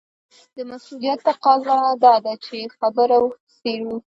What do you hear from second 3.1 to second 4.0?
وڅېړو.